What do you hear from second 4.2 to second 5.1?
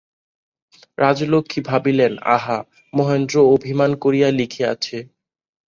লিখিয়াছে।